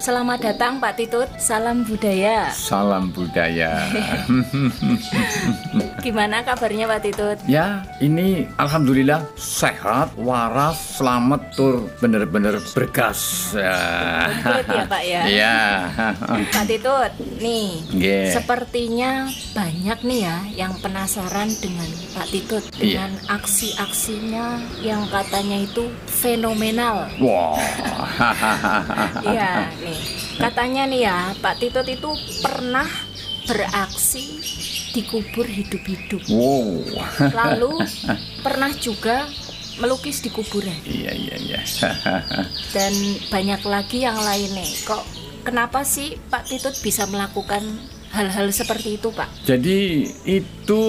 Selamat 0.00 0.40
datang 0.40 0.80
Pak 0.80 0.96
Titut, 0.96 1.28
salam 1.36 1.84
budaya. 1.84 2.48
Salam 2.56 3.12
budaya. 3.12 3.84
Gimana 6.00 6.40
kabarnya 6.40 6.88
Pak 6.88 7.00
Titut? 7.04 7.36
ya, 7.44 7.84
ini 8.00 8.48
alhamdulillah 8.56 9.20
sehat, 9.36 10.16
waras, 10.16 10.96
selamat 10.96 11.52
tur 11.52 11.84
bener-bener 12.00 12.56
bergas. 12.72 13.52
Ya. 13.52 13.76
Good 14.40 14.66
ya 14.72 14.82
Pak 14.88 15.02
ya. 15.04 15.22
Iya. 15.28 15.58
Pak 16.56 16.64
Titut, 16.64 17.12
nih 17.36 17.68
Nggih. 17.92 18.28
sepertinya 18.32 19.28
banyak 19.52 20.00
nih 20.00 20.20
ya 20.24 20.36
yang 20.64 20.72
penasaran 20.80 21.52
dengan 21.60 21.88
Pak 22.16 22.26
Titut 22.32 22.64
Iya. 22.80 23.04
dengan 23.04 23.10
aksi-aksinya 23.28 24.46
yang 24.80 25.04
katanya 25.12 25.60
itu 25.60 25.92
fenomenal. 26.08 27.04
Wah. 27.20 27.60
Iya, 29.20 29.68
nih 29.90 30.02
katanya 30.38 30.82
nih 30.86 31.00
ya 31.04 31.18
Pak 31.42 31.54
Titut 31.58 31.86
itu 31.90 32.10
pernah 32.40 32.86
beraksi 33.50 34.38
dikubur 34.94 35.46
hidup-hidup. 35.46 36.22
Wow. 36.30 36.86
Lalu 37.34 37.82
pernah 38.46 38.70
juga 38.78 39.26
melukis 39.80 40.20
di 40.20 40.28
kuburan 40.28 40.76
Iya, 40.84 41.12
iya, 41.16 41.36
iya. 41.40 41.60
dan 42.76 42.92
banyak 43.32 43.62
lagi 43.64 44.04
yang 44.04 44.18
lainnya. 44.18 44.66
Kok 44.84 45.02
kenapa 45.46 45.82
sih 45.86 46.20
Pak 46.28 46.46
Titut 46.46 46.76
bisa 46.84 47.08
melakukan 47.08 47.64
hal-hal 48.12 48.50
seperti 48.50 48.98
itu, 49.00 49.08
Pak? 49.14 49.46
Jadi 49.46 50.10
itu 50.26 50.82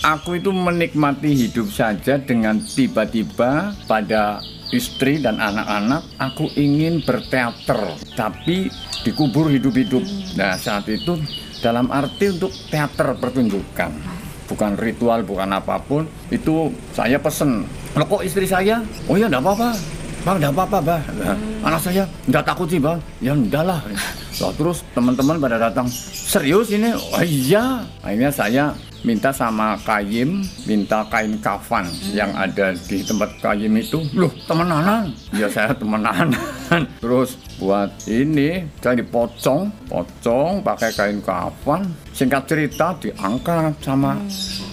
aku 0.00 0.38
itu 0.38 0.50
menikmati 0.54 1.34
hidup 1.34 1.68
saja 1.68 2.16
dengan 2.16 2.62
tiba-tiba 2.62 3.74
pada 3.84 4.40
istri 4.70 5.18
dan 5.18 5.38
anak-anak 5.38 6.02
aku 6.18 6.50
ingin 6.54 7.02
berteater 7.02 7.98
tapi 8.14 8.70
dikubur 9.02 9.50
hidup-hidup. 9.50 10.02
Nah 10.38 10.54
saat 10.56 10.86
itu 10.90 11.18
dalam 11.60 11.92
arti 11.92 12.32
untuk 12.32 12.52
teater 12.72 13.14
pertunjukan 13.20 13.90
bukan 14.50 14.74
ritual 14.74 15.22
bukan 15.22 15.54
apa 15.54 15.78
pun 15.78 16.08
itu 16.34 16.74
saya 16.90 17.22
pesen 17.22 17.62
Loh 17.94 18.06
kok 18.06 18.26
istri 18.26 18.50
saya 18.50 18.82
oh 19.06 19.14
ya 19.14 19.30
enggak 19.30 19.46
apa-apa 19.46 19.70
Bang, 20.20 20.36
enggak 20.36 20.52
apa-apa, 20.52 20.78
Bang. 20.84 21.02
Nah, 21.16 21.36
Anak 21.64 21.80
saya 21.80 22.04
enggak 22.28 22.44
takut 22.44 22.68
sih, 22.68 22.76
Bang. 22.76 23.00
Ya 23.24 23.32
enggak 23.32 23.64
lah. 23.64 23.80
Lah, 24.36 24.52
terus 24.52 24.84
teman-teman 24.92 25.40
pada 25.40 25.56
datang, 25.56 25.88
serius 26.12 26.68
ini? 26.68 26.92
Oh 26.92 27.24
iya. 27.24 27.88
Akhirnya 28.04 28.28
saya 28.28 28.64
minta 29.02 29.32
sama 29.32 29.76
Kayim, 29.80 30.44
minta 30.68 31.04
kain 31.08 31.40
kafan 31.40 31.88
yang 32.12 32.30
ada 32.36 32.76
di 32.88 33.00
tempat 33.00 33.32
Kayim 33.40 33.80
itu. 33.80 34.04
Loh, 34.12 34.32
temenanan. 34.44 35.12
Ya 35.32 35.48
saya 35.48 35.72
temenanan. 35.72 36.34
terus 37.02 37.40
buat 37.56 37.90
ini 38.06 38.68
saya 38.80 39.00
dipocong, 39.00 39.72
pocong 39.88 40.60
pakai 40.60 40.90
kain 40.92 41.18
kafan. 41.24 41.88
Singkat 42.12 42.42
cerita 42.44 42.92
diangkat 43.00 43.72
sama 43.80 44.18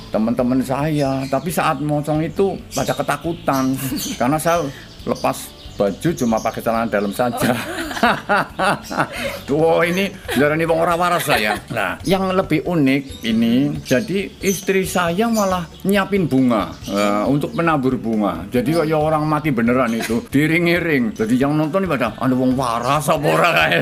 teman-teman 0.08 0.64
saya 0.64 1.28
tapi 1.28 1.52
saat 1.52 1.84
mocong 1.84 2.24
itu 2.24 2.56
pada 2.72 2.96
ketakutan 2.96 3.76
karena 4.20 4.40
saya 4.40 4.64
lepas 5.04 5.52
baju 5.78 6.10
cuma 6.16 6.42
pakai 6.42 6.62
celana 6.64 6.90
dalam 6.90 7.14
saja. 7.14 7.54
Wow 9.58 9.82
ini 9.82 10.12
darani 10.36 10.64
wong 10.68 10.80
ora 10.84 10.94
waras 10.94 11.26
saya. 11.26 11.56
Nah, 11.78 12.00
yang 12.10 12.34
lebih 12.34 12.66
unik 12.66 13.22
ini 13.28 13.70
jadi 13.86 14.34
istri 14.42 14.82
saya 14.88 15.30
malah 15.30 15.70
nyiapin 15.86 16.26
bunga 16.26 16.74
eh, 16.90 17.24
untuk 17.30 17.54
menabur 17.54 17.98
bunga. 18.02 18.50
Jadi 18.50 18.74
kayak 18.82 18.98
orang 18.98 19.30
mati 19.30 19.54
beneran 19.54 19.94
itu 19.94 20.26
diring-iring. 20.34 21.14
Jadi 21.14 21.38
yang 21.38 21.54
nonton 21.54 21.86
ini 21.86 21.90
pada 21.92 22.18
ada 22.18 22.34
wong 22.34 22.58
waras 22.58 23.06
apa 23.14 23.26
ora 23.30 23.50
kae. 23.54 23.80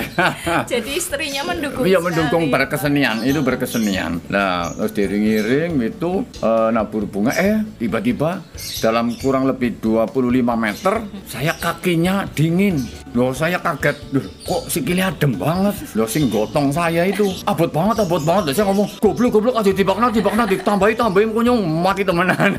Jadi 0.68 0.92
istrinya 0.98 1.48
mendukung. 1.48 1.88
Iya 1.88 2.04
mendukung 2.04 2.52
berkesenian 2.52 3.24
itu 3.24 3.40
berkesenian. 3.40 4.20
Nah 4.28 4.76
terus 4.76 4.92
diring-iring 4.92 5.72
itu 5.80 6.12
eh, 6.44 6.70
nabur 6.75 7.08
bunga 7.08 7.31
eh 7.36 7.64
tiba-tiba 7.80 8.44
dalam 8.84 9.16
kurang 9.20 9.48
lebih 9.48 9.80
25 9.80 10.12
meter 10.56 10.96
saya 11.31 11.54
kakinya 11.56 12.28
dingin. 12.36 12.84
Loh 13.16 13.31
saya 13.31 13.59
kaget. 13.64 14.05
Duh, 14.16 14.24
kok 14.48 14.72
sikilnya 14.72 15.12
adem 15.12 15.36
banget. 15.36 15.76
Loh 15.92 16.08
sing 16.08 16.31
gotong 16.31 16.72
saya 16.72 17.03
itu 17.03 17.28
abot 17.44 17.68
banget 17.68 18.00
abot 18.00 18.24
banget. 18.24 18.44
Loh, 18.48 18.53
saya 18.56 18.66
ngomong 18.72 18.88
goblok 19.03 19.30
goblok 19.36 19.59
aja 19.59 19.76
tibakna 19.76 20.08
tibakna 20.08 20.48
ditambahi 20.48 20.96
tambahi 20.96 21.28
kunyung 21.36 21.59
mati 21.84 22.08
temenan. 22.08 22.56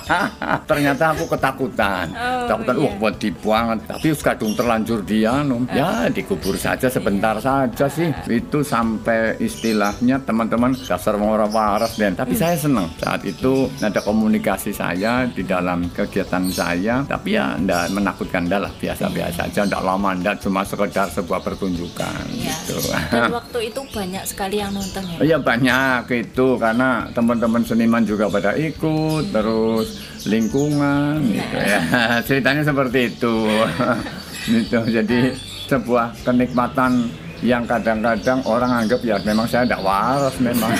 Ternyata 0.68 1.16
aku 1.16 1.24
ketakutan. 1.24 2.12
Oh, 2.12 2.44
Ketakutan 2.44 2.74
iya. 2.76 2.84
wah 2.84 2.94
wedi 3.08 3.28
banget. 3.32 3.78
Tapi 3.88 4.06
wis 4.12 4.20
kadung 4.20 4.52
terlanjur 4.52 5.00
dia 5.00 5.40
no. 5.40 5.64
Ya 5.72 6.12
dikubur 6.12 6.60
saja 6.60 6.92
sebentar 6.92 7.40
saja 7.40 7.88
sih. 7.88 8.12
Itu 8.28 8.60
sampai 8.60 9.40
istilahnya 9.40 10.20
teman-teman 10.20 10.76
dasar 10.84 11.16
wong 11.16 11.32
ora 11.32 11.48
waras 11.48 11.96
dan 11.96 12.12
tapi 12.12 12.36
saya 12.36 12.60
senang 12.60 12.92
saat 13.00 13.24
itu 13.24 13.72
ada 13.80 14.04
komunikasi 14.04 14.76
saya 14.76 15.24
di 15.24 15.48
dalam 15.48 15.88
kegiatan 15.96 16.44
saya. 16.52 17.08
Tapi 17.08 17.40
ya 17.40 17.56
ndak 17.56 17.88
menakutkan 17.96 18.52
ndak 18.52 18.68
lah 18.68 18.72
biasa-biasa 18.76 19.48
aja 19.48 19.64
ndak 19.64 19.80
lama 19.80 20.12
ndak 20.12 20.44
cuma 20.44 20.60
sekedar 20.60 20.89
sebuah 20.90 21.40
pertunjukan 21.40 22.22
Ya. 22.30 22.52
gitu. 22.52 22.76
Dan 23.10 23.30
waktu 23.38 23.58
itu 23.68 23.80
banyak 23.86 24.24
sekali 24.24 24.58
yang 24.58 24.70
nonton 24.70 25.02
ya. 25.06 25.18
Iya 25.22 25.38
banyak 25.38 26.02
itu 26.10 26.46
karena 26.56 26.88
teman-teman 27.10 27.62
seniman 27.62 28.02
juga 28.02 28.26
pada 28.26 28.52
ikut 28.52 29.30
terus 29.30 29.88
lingkungan 30.24 31.22
gitu 31.28 31.56
ya 31.56 31.80
ceritanya 32.26 32.62
seperti 32.62 33.08
itu 33.08 33.36
gitu 34.52 34.78
jadi 34.84 35.32
sebuah 35.66 36.18
kenikmatan 36.22 37.08
yang 37.40 37.64
kadang-kadang 37.64 38.44
orang 38.44 38.84
anggap 38.84 39.00
ya 39.00 39.16
memang 39.20 39.44
saya 39.44 39.64
tidak 39.64 39.80
waras 39.80 40.36
memang 40.38 40.70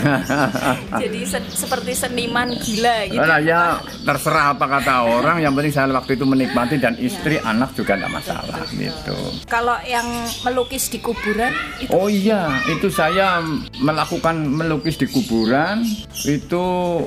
Jadi 1.03 1.21
se- 1.25 1.50
seperti 1.50 1.93
seniman 1.93 2.53
gila 2.53 3.09
gitu. 3.09 3.21
Nah, 3.21 3.41
ya 3.41 3.60
terserah 4.04 4.53
apa 4.53 4.66
kata 4.69 4.94
orang 5.06 5.41
yang 5.41 5.53
penting 5.53 5.72
saya 5.72 5.88
waktu 5.88 6.15
itu 6.15 6.25
menikmati 6.25 6.76
dan 6.76 6.94
istri 6.97 7.41
anak 7.41 7.72
juga 7.72 7.97
tidak 7.97 8.12
masalah 8.12 8.60
gitu 8.71 9.16
Kalau 9.47 9.76
yang 9.82 10.06
melukis 10.43 10.88
di 10.88 10.98
kuburan 10.98 11.53
itu 11.78 11.88
Oh 11.91 12.06
iya, 12.06 12.48
itu 12.66 12.88
saya 12.88 13.41
melakukan 13.78 14.37
melukis 14.44 14.97
di 14.97 15.06
kuburan 15.06 15.82
itu 16.22 16.65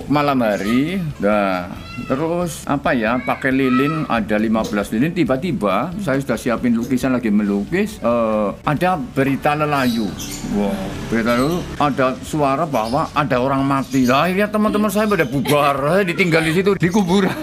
malam 0.08 0.42
hari. 0.42 0.98
Nah, 1.20 1.70
terus 2.06 2.66
apa 2.66 2.92
ya? 2.94 3.22
Pakai 3.22 3.54
lilin 3.54 4.08
ada 4.10 4.36
15 4.36 4.94
lilin 4.98 5.14
tiba-tiba 5.14 5.94
saya 6.02 6.20
sudah 6.20 6.38
siapin 6.38 6.74
lukisan 6.76 7.14
lagi 7.16 7.30
melukis 7.30 8.02
eh, 8.02 8.50
ada 8.66 8.98
berita 9.00 9.54
lelayu. 9.54 10.10
Wow, 10.58 10.74
berita 11.08 11.38
lelayu 11.38 11.62
ada 11.78 12.18
suara 12.26 12.66
bahwa 12.66 13.10
ada 13.14 13.38
orang 13.40 13.64
mati. 13.64 14.06
Lah, 14.06 14.28
akhirnya 14.28 14.50
teman-teman 14.50 14.90
saya 14.92 15.06
pada 15.06 15.26
bubar, 15.26 16.02
eh, 16.02 16.04
ditinggal 16.10 16.44
di 16.44 16.54
situ 16.54 16.72
di 16.76 16.90
kuburan. 16.90 17.34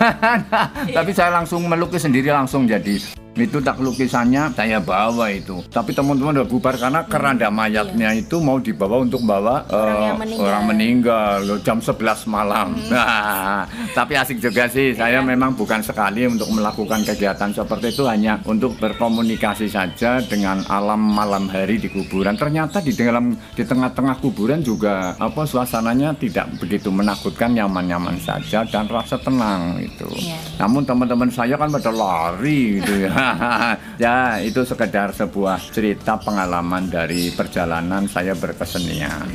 Tapi 0.96 1.10
saya 1.14 1.30
langsung 1.34 1.64
melukis 1.66 2.02
sendiri 2.02 2.30
langsung 2.30 2.66
jadi 2.66 3.20
itu 3.38 3.62
tak 3.62 3.78
lukisannya 3.78 4.50
saya 4.52 4.82
bawa 4.82 5.30
itu. 5.30 5.62
Tapi 5.70 5.94
teman-teman 5.94 6.42
udah 6.42 6.48
bubar 6.48 6.74
karena 6.74 7.06
keranda 7.06 7.48
mayatnya 7.48 8.10
itu 8.14 8.42
mau 8.42 8.58
dibawa 8.58 9.02
untuk 9.02 9.22
bawa 9.22 9.62
Orang 9.70 10.00
yang 10.02 10.18
meninggal. 10.18 10.46
orang 10.46 10.64
meninggal 10.66 11.34
loh, 11.46 11.58
jam 11.62 11.78
11 11.78 12.26
malam. 12.26 12.74
Nah, 12.90 13.64
tapi 13.94 14.18
asik 14.18 14.42
juga 14.42 14.66
sih. 14.66 14.92
Saya 14.92 15.22
memang 15.22 15.54
bukan 15.54 15.78
sekali 15.80 16.26
untuk 16.26 16.50
melakukan 16.50 17.06
kegiatan 17.06 17.54
seperti 17.54 17.94
itu 17.94 18.02
hanya 18.04 18.40
untuk 18.42 18.74
berkomunikasi 18.76 19.70
saja 19.70 20.18
dengan 20.24 20.62
alam 20.66 20.98
malam 21.00 21.46
hari 21.46 21.78
di 21.78 21.86
kuburan. 21.86 22.34
Ternyata 22.34 22.82
di 22.82 22.92
dalam 22.92 23.32
di 23.54 23.62
tengah-tengah 23.62 24.18
kuburan 24.18 24.60
juga 24.60 25.14
apa 25.16 25.46
suasananya 25.46 26.12
tidak 26.18 26.50
begitu 26.58 26.90
menakutkan 26.90 27.54
nyaman-nyaman 27.54 28.18
saja 28.18 28.66
dan 28.66 28.90
rasa 28.90 29.16
tenang 29.20 29.78
itu. 29.78 30.08
Iya. 30.10 30.38
namun 30.60 30.82
teman-teman 30.84 31.30
saya 31.30 31.54
kan 31.56 31.70
pada 31.70 31.88
lari 31.94 32.82
gitu 32.82 33.06
ya. 33.06 33.12
ya 34.04 34.40
itu 34.40 34.60
sekedar 34.64 35.12
sebuah 35.14 35.58
cerita 35.72 36.16
pengalaman 36.20 36.88
dari 36.88 37.32
perjalanan 37.34 38.06
saya 38.08 38.34
berkesenian. 38.36 39.28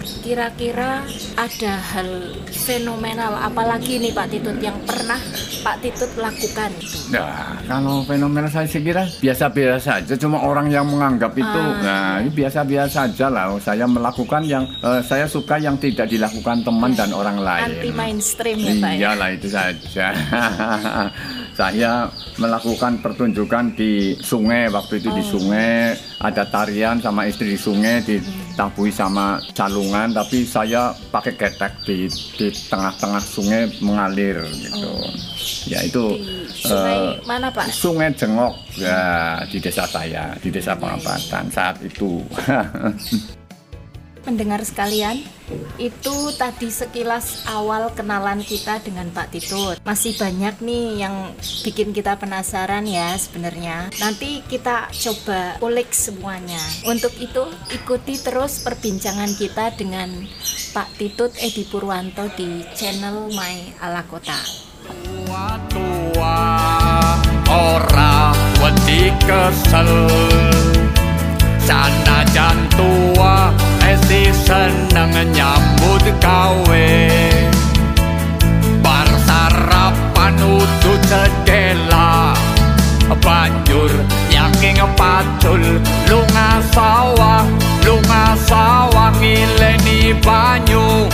kira-kira 0.00 1.04
ada 1.36 1.72
hal 1.76 2.32
fenomenal 2.48 3.36
apalagi 3.36 4.00
nih 4.00 4.12
Pak 4.16 4.26
Titut 4.32 4.58
yang 4.60 4.76
pernah 4.88 5.20
Pak 5.60 5.76
Titut 5.84 6.08
lakukan 6.16 6.72
itu. 6.80 7.12
Nah, 7.12 7.60
kalau 7.68 8.00
fenomena 8.08 8.48
saya 8.48 8.64
kira 8.64 9.04
biasa-biasa 9.20 9.76
saja, 9.80 10.14
cuma 10.16 10.40
orang 10.40 10.72
yang 10.72 10.88
menganggap 10.88 11.36
itu, 11.36 11.62
nah 11.84 12.16
ini 12.20 12.32
biasa-biasa 12.32 13.12
saja 13.12 13.26
lah. 13.28 13.52
Saya 13.60 13.84
melakukan 13.84 14.42
yang 14.48 14.64
eh, 14.80 15.04
saya 15.04 15.28
suka 15.28 15.60
yang 15.60 15.76
tidak 15.76 16.08
dilakukan 16.08 16.64
teman 16.64 16.96
dan 16.96 17.12
orang 17.12 17.38
lain. 17.40 17.76
Anti 17.76 17.90
mainstream 17.92 18.56
ya 18.56 18.74
Pak 18.80 18.90
ya. 18.92 18.98
Iyalah 18.98 19.28
itu 19.36 19.48
saja. 19.52 20.06
saya 21.60 22.08
melakukan 22.40 23.04
pertunjukan 23.04 23.76
di 23.76 24.16
sungai 24.16 24.72
waktu 24.72 24.96
itu 24.96 25.12
di 25.12 25.20
sungai 25.20 25.92
ada 26.24 26.48
tarian 26.48 26.96
sama 27.04 27.28
istri 27.28 27.52
di 27.52 27.60
sungai 27.60 28.00
ditabui 28.00 28.88
sama 28.88 29.36
calungan 29.52 30.08
tapi 30.16 30.48
saya 30.48 30.96
pakai 31.12 31.36
ketek 31.36 31.84
di 31.84 32.08
di 32.40 32.48
tengah-tengah 32.48 33.20
sungai 33.20 33.68
mengalir 33.84 34.40
gitu. 34.56 34.92
Ya 35.68 35.84
itu 35.84 36.16
Di 36.16 36.64
sungai 36.64 36.96
eh, 36.96 37.28
mana 37.28 37.52
Pak? 37.52 37.68
Sungai 37.68 38.08
Jengok 38.16 38.56
ya 38.80 39.00
di 39.44 39.60
desa 39.60 39.84
saya 39.84 40.32
di 40.40 40.48
desa 40.48 40.72
Pengabatan 40.72 41.44
saat 41.52 41.76
itu. 41.84 42.24
Pendengar 44.24 44.64
sekalian, 44.64 45.24
itu 45.80 46.16
tadi 46.36 46.68
sekilas 46.68 47.48
awal 47.48 47.88
kenalan 47.96 48.44
kita 48.44 48.84
dengan 48.84 49.08
Pak 49.10 49.32
Titut. 49.32 49.76
Masih 49.82 50.14
banyak 50.20 50.60
nih 50.60 51.04
yang 51.06 51.32
bikin 51.64 51.96
kita 51.96 52.20
penasaran 52.20 52.84
ya 52.84 53.16
sebenarnya. 53.16 53.88
Nanti 53.98 54.44
kita 54.44 54.92
coba 54.92 55.56
ulik 55.64 55.90
semuanya. 55.96 56.60
Untuk 56.84 57.16
itu, 57.16 57.48
ikuti 57.72 58.20
terus 58.20 58.60
perbincangan 58.60 59.32
kita 59.36 59.72
dengan 59.74 60.12
Pak 60.76 61.00
Titut 61.00 61.32
Edi 61.40 61.64
Purwanto 61.66 62.28
di 62.36 62.62
channel 62.76 63.32
My 63.32 63.80
Ala 63.80 64.04
Kota. 64.06 64.38
tua 65.70 66.38
ora 67.46 68.34
wedi 68.58 69.14
kesel 69.22 70.10
sanajan 71.62 72.58
tua 72.74 73.69
esi 73.90 74.30
seneng 74.46 75.14
nyambut 75.34 76.04
gawe. 76.22 76.88
Bar 78.84 79.08
sarapan 79.26 80.38
udu 80.38 80.92
cedela 81.10 82.34
banjur 83.10 83.90
yaking 84.30 84.78
pacul 84.94 85.58
lunga 86.06 86.62
sawah 86.70 87.42
lunga 87.82 88.38
sawah 88.46 89.10
ngileni 89.18 90.14
banyu. 90.22 91.10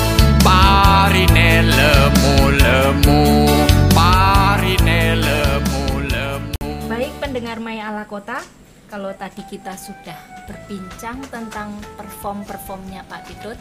Parine 0.47 1.67
lemu 1.67 2.37
lemu 2.55 3.21
parine 3.91 5.19
lemu 5.19 5.83
lemu 6.07 6.55
Baik 6.87 7.13
pendengar 7.19 7.59
Maya 7.59 7.91
Ala 7.91 8.07
Kota, 8.07 8.39
kalau 8.87 9.11
tadi 9.19 9.43
kita 9.51 9.75
sudah 9.75 10.47
berbincang 10.47 11.19
tentang 11.27 11.75
perform-performnya 11.99 13.03
Pak 13.11 13.23
Titut, 13.27 13.59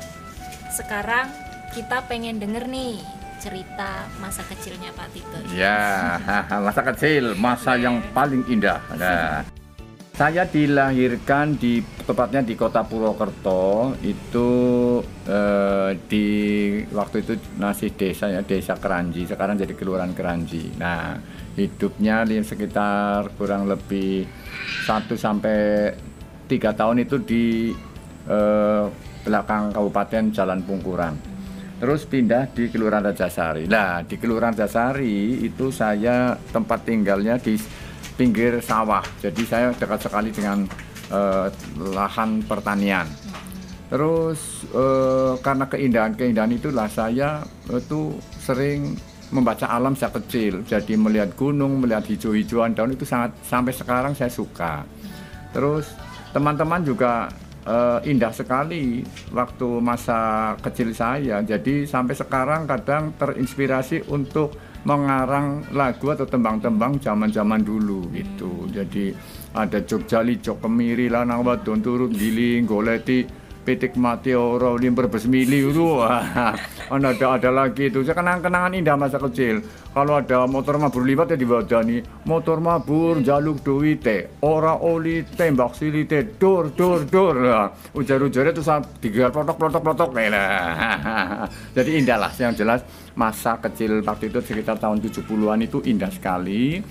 sekarang 0.69 1.29
kita 1.73 2.05
pengen 2.05 2.37
denger 2.37 2.69
nih 2.69 3.01
cerita 3.41 4.05
masa 4.21 4.45
kecilnya 4.45 4.93
Pak 4.93 5.09
Titut. 5.11 5.43
Ya, 5.51 6.17
masa 6.65 6.81
kecil, 6.93 7.33
masa 7.35 7.75
yang 7.75 7.99
paling 8.13 8.45
indah. 8.47 8.79
Nah, 8.95 9.43
saya 10.15 10.47
dilahirkan 10.47 11.59
di 11.59 11.83
tepatnya 12.07 12.39
di 12.39 12.55
kota 12.55 12.87
Purwokerto 12.87 13.99
itu 13.99 14.49
eh, 15.27 15.91
di 16.07 16.27
waktu 16.95 17.19
itu 17.19 17.33
masih 17.59 17.91
desa 17.99 18.31
ya 18.31 18.39
desa 18.39 18.79
Keranji 18.79 19.27
sekarang 19.27 19.59
jadi 19.59 19.75
kelurahan 19.75 20.15
Keranji. 20.15 20.71
Nah 20.79 21.19
hidupnya 21.59 22.23
di 22.23 22.39
sekitar 22.39 23.35
kurang 23.35 23.67
lebih 23.67 24.23
1 24.65 25.13
sampai 25.13 25.91
tiga 26.49 26.73
tahun 26.73 27.05
itu 27.05 27.17
di 27.21 27.73
eh, 28.29 28.85
belakang 29.25 29.73
Kabupaten 29.73 30.23
Jalan 30.33 30.61
Pungkuran. 30.65 31.13
Terus 31.75 32.07
pindah 32.07 32.47
di 32.55 32.71
Kelurahan 32.71 33.11
Rajasari. 33.11 33.67
Nah, 33.67 33.99
di 34.05 34.15
Kelurahan 34.15 34.55
Rajasari 34.55 35.43
itu 35.43 35.73
saya 35.75 36.37
tempat 36.53 36.87
tinggalnya 36.87 37.35
di 37.35 37.59
pinggir 38.15 38.63
sawah. 38.63 39.03
Jadi 39.19 39.43
saya 39.43 39.75
dekat 39.75 40.07
sekali 40.07 40.31
dengan 40.31 40.63
eh, 41.11 41.47
lahan 41.81 42.45
pertanian. 42.47 43.05
Terus 43.91 44.65
eh, 44.71 45.33
karena 45.43 45.65
keindahan-keindahan 45.67 46.53
itulah 46.55 46.87
saya 46.89 47.43
itu 47.69 48.17
sering 48.39 48.95
membaca 49.33 49.65
alam 49.69 49.97
sejak 49.97 50.21
kecil. 50.21 50.61
Jadi 50.65 50.93
melihat 50.99 51.33
gunung, 51.33 51.81
melihat 51.81 52.05
hijau-hijauan 52.05 52.77
daun 52.77 52.93
itu 52.93 53.07
sangat 53.07 53.33
sampai 53.45 53.73
sekarang 53.73 54.13
saya 54.13 54.29
suka. 54.29 54.85
Terus 55.55 55.89
teman-teman 56.35 56.83
juga 56.83 57.31
eh, 57.65 58.09
indah 58.11 58.33
sekali 58.35 59.01
waktu 59.33 59.67
masa 59.81 60.53
kecil 60.61 60.93
saya. 60.93 61.41
Jadi 61.41 61.87
sampai 61.87 62.13
sekarang 62.13 62.67
kadang 62.69 63.15
terinspirasi 63.17 64.11
untuk 64.11 64.53
mengarang 64.85 65.65
lagu 65.73 66.13
atau 66.13 66.29
tembang-tembang 66.29 67.01
zaman-zaman 67.01 67.65
dulu 67.65 68.05
gitu. 68.13 68.69
Jadi 68.69 69.09
ada 69.57 69.81
Jogja 69.81 70.21
Jok 70.21 70.61
Kemiri 70.61 71.09
Lanang 71.09 71.41
Wadon 71.41 71.81
Turut 71.81 72.13
Giling 72.13 72.69
Goleti 72.69 73.44
Pitik 73.65 73.97
mati 73.97 74.29
ora 74.37 74.69
limber 74.77 75.09
besmili 75.09 75.65
itu. 75.65 75.97
Ada 76.85 77.41
ada 77.41 77.49
lagi 77.49 77.89
itu. 77.89 78.05
Saya 78.05 78.13
kenang 78.13 78.45
kenangan 78.45 78.77
indah 78.77 78.93
masa 78.93 79.17
kecil. 79.17 79.65
Kalau 79.89 80.21
ada 80.21 80.45
motor 80.45 80.77
mabur 80.77 81.01
liwat 81.01 81.33
ya 81.33 81.37
diwadani. 81.39 82.03
Motor 82.29 82.61
mabur 82.61 83.25
jaluk 83.25 83.65
duwite. 83.65 84.37
Ora 84.45 84.77
oli 84.77 85.25
tembak 85.25 85.73
silite. 85.73 86.37
Dur 86.37 86.69
dur 86.77 87.09
dur. 87.09 87.33
Nah, 87.41 87.73
ujar-ujarnya 87.97 88.53
itu 88.53 88.61
plotok 89.33 89.57
plotok 89.57 89.81
plotok. 89.81 90.09
Nah, 90.13 91.49
jadi 91.73 91.89
indah 91.97 92.21
lah 92.21 92.31
yang 92.37 92.53
jelas 92.53 92.85
masa 93.17 93.57
kecil 93.57 94.05
waktu 94.05 94.29
itu 94.29 94.39
sekitar 94.45 94.77
tahun 94.77 95.01
70-an 95.01 95.59
itu 95.65 95.81
indah 95.81 96.13
sekali. 96.13 96.85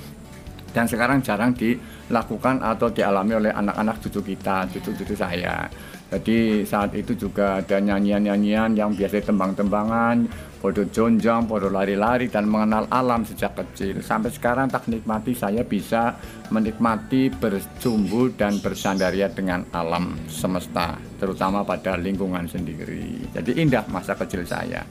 Dan 0.74 0.90
sekarang 0.90 1.22
jarang 1.22 1.54
dilakukan 1.54 2.58
atau 2.58 2.90
dialami 2.90 3.38
oleh 3.38 3.52
anak-anak 3.54 4.02
cucu 4.02 4.34
kita, 4.34 4.66
cucu-cucu 4.74 5.14
saya. 5.14 5.70
Jadi 6.14 6.62
saat 6.62 6.94
itu 6.94 7.18
juga 7.18 7.58
ada 7.58 7.82
nyanyian-nyanyian 7.82 8.78
yang 8.78 8.94
biasa 8.94 9.26
tembang-tembangan, 9.26 10.30
podo 10.62 10.86
jonjang, 10.86 11.42
podo 11.50 11.66
lari-lari 11.66 12.30
dan 12.30 12.46
mengenal 12.46 12.86
alam 12.86 13.26
sejak 13.26 13.58
kecil. 13.58 13.98
Sampai 13.98 14.30
sekarang 14.30 14.70
tak 14.70 14.86
nikmati 14.86 15.34
saya 15.34 15.66
bisa 15.66 16.14
menikmati 16.54 17.34
berjumbu 17.34 18.30
dan 18.38 18.62
bersandaria 18.62 19.26
dengan 19.26 19.66
alam 19.74 20.14
semesta, 20.30 20.94
terutama 21.18 21.66
pada 21.66 21.98
lingkungan 21.98 22.46
sendiri. 22.46 23.34
Jadi 23.34 23.58
indah 23.58 23.82
masa 23.90 24.14
kecil 24.14 24.46
saya. 24.46 24.86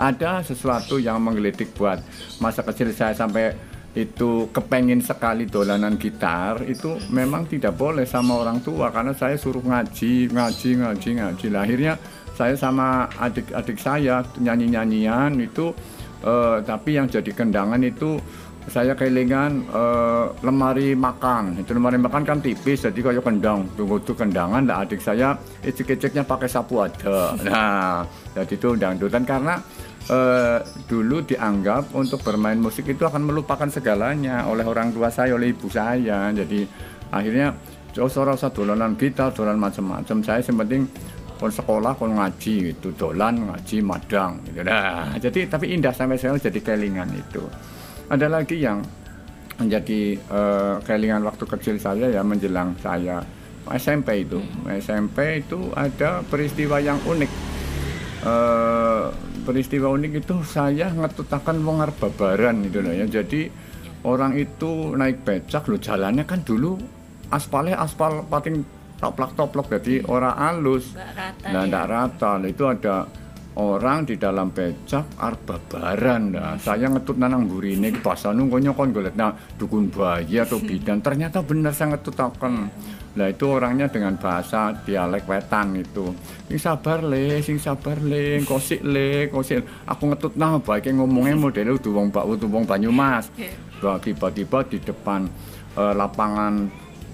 Ada 0.00 0.40
sesuatu 0.40 0.96
yang 0.96 1.20
menggelitik 1.20 1.76
buat 1.76 2.00
masa 2.40 2.64
kecil 2.64 2.96
saya 2.96 3.12
sampai 3.12 3.71
itu 3.92 4.48
kepengin 4.48 5.04
sekali 5.04 5.44
dolanan 5.44 6.00
gitar 6.00 6.64
itu 6.64 6.96
memang 7.12 7.44
tidak 7.44 7.76
boleh 7.76 8.08
sama 8.08 8.40
orang 8.40 8.64
tua 8.64 8.88
karena 8.88 9.12
saya 9.12 9.36
suruh 9.36 9.60
ngaji 9.60 10.32
ngaji 10.32 10.68
ngaji 10.80 11.08
ngaji. 11.20 11.46
Lah 11.52 11.60
akhirnya 11.68 11.94
saya 12.32 12.56
sama 12.56 13.04
adik-adik 13.20 13.76
saya 13.76 14.24
nyanyi-nyanyian 14.40 15.36
itu 15.36 15.76
eh, 16.24 16.64
tapi 16.64 16.96
yang 16.96 17.04
jadi 17.04 17.28
kendangan 17.36 17.84
itu 17.84 18.16
saya 18.72 18.96
kelingan 18.96 19.60
eh, 19.68 20.26
lemari 20.40 20.96
makan. 20.96 21.60
Itu 21.60 21.76
lemari 21.76 22.00
makan 22.00 22.24
kan 22.24 22.40
tipis 22.40 22.88
jadi 22.88 22.96
kayak 22.96 23.20
kendang. 23.20 23.68
Tunggu 23.76 24.00
tuh 24.00 24.16
kendangan 24.16 24.64
lah 24.64 24.88
adik 24.88 25.04
saya 25.04 25.36
ecek-eceknya 25.60 26.24
pakai 26.24 26.48
sapu 26.48 26.80
ada 26.80 27.36
nah 27.46 28.08
jadi 28.32 28.56
itu 28.56 28.72
dangdutan 28.80 29.28
karena 29.28 29.60
eh, 30.08 30.58
dulu 30.88 31.22
dianggap 31.22 31.94
untuk 31.94 32.24
bermain 32.26 32.58
musik 32.58 32.88
itu 32.90 33.06
akan 33.06 33.22
melupakan 33.22 33.68
segalanya 33.70 34.48
oleh 34.50 34.66
orang 34.66 34.90
tua 34.90 35.12
saya, 35.12 35.36
oleh 35.36 35.54
ibu 35.54 35.68
saya. 35.70 36.32
Jadi 36.34 36.66
akhirnya 37.12 37.54
jauh 37.92 38.08
rasa 38.24 38.48
dolanan 38.50 38.96
gitar, 38.96 39.30
dolan 39.36 39.60
macam-macam. 39.60 40.16
Saya 40.24 40.40
yang 40.42 40.58
penting 40.64 40.82
kon 41.36 41.52
sekolah, 41.52 41.98
kon 41.98 42.14
ngaji 42.16 42.72
itu 42.72 42.88
dolan, 42.94 43.50
ngaji, 43.50 43.76
madang 43.82 44.38
gitu. 44.46 44.62
Nah, 44.62 45.18
jadi 45.18 45.50
tapi 45.50 45.74
indah 45.74 45.90
sampai 45.90 46.16
sekarang 46.16 46.40
jadi 46.40 46.60
kelingan 46.62 47.10
itu. 47.12 47.42
Ada 48.08 48.26
lagi 48.30 48.62
yang 48.62 48.82
menjadi 49.60 50.16
eh, 50.18 50.76
kelingan 50.82 51.22
waktu 51.28 51.44
kecil 51.46 51.76
saya 51.78 52.08
ya 52.10 52.22
menjelang 52.24 52.74
saya 52.80 53.22
SMP 53.70 54.26
itu. 54.26 54.42
SMP 54.66 55.44
itu 55.44 55.70
ada 55.74 56.24
peristiwa 56.26 56.82
yang 56.82 56.98
unik. 57.06 57.30
Eh, 58.22 59.04
peristiwa 59.42 59.90
unik 59.92 60.12
itu 60.22 60.34
saya 60.46 60.88
ngetutakan 60.94 61.60
wong 61.66 61.82
arep 61.82 61.96
babaran 61.98 62.62
gitu 62.66 62.80
loh 62.80 62.94
ya. 62.94 63.06
Jadi 63.06 63.50
orang 64.06 64.38
itu 64.38 64.94
naik 64.94 65.26
becak 65.26 65.66
lo 65.66 65.78
jalannya 65.78 66.24
kan 66.26 66.42
dulu 66.42 66.78
aspalnya 67.30 67.78
aspal 67.82 68.22
pating 68.26 68.62
toplak-toplok 69.02 69.66
jadi 69.78 70.06
orang 70.06 70.34
halus. 70.38 70.94
Nah, 70.94 71.66
ya. 71.66 71.66
nggak 71.66 71.86
rata. 71.90 72.38
Itu 72.46 72.70
ada 72.70 73.04
orang 73.58 74.06
di 74.06 74.14
dalam 74.16 74.54
becak 74.54 75.18
arep 75.18 75.42
babaran. 75.44 76.32
Nah, 76.32 76.54
saya 76.56 76.88
ngetut 76.88 77.18
nanang 77.18 77.50
burine 77.50 77.92
pas 77.98 78.22
anu 78.24 78.46
konyo 78.48 78.72
kon 78.72 78.94
golet 78.94 79.12
nah 79.18 79.34
dukun 79.58 79.90
bayi 79.90 80.38
atau 80.38 80.62
bidan. 80.62 81.02
Ternyata 81.02 81.42
benar 81.42 81.74
saya 81.74 81.98
ngetutaken. 81.98 82.70
Lah 83.12 83.28
itu 83.28 83.44
orangnya 83.44 83.92
dengan 83.92 84.16
bahasa 84.16 84.72
dialek 84.88 85.28
wetan 85.28 85.76
itu. 85.76 86.16
Sing 86.48 86.56
sabar 86.56 87.04
le, 87.04 87.44
sing 87.44 87.60
sabar 87.60 88.00
le, 88.00 88.40
kosik 88.48 88.80
le, 88.80 89.28
kosik. 89.28 89.60
Aku 89.84 90.08
ngetut 90.08 90.32
nah 90.40 90.56
baik 90.56 90.88
ngomongnya 90.96 91.36
modelnya 91.36 91.76
udah 91.76 91.92
wong 91.92 92.08
Pak 92.08 92.24
udah 92.24 92.48
wong 92.48 92.64
Banyumas. 92.64 93.28
tiba 93.36 93.98
tiba-tiba 93.98 94.58
di 94.70 94.78
depan 94.78 95.26
eh, 95.74 95.94
lapangan 95.98 96.70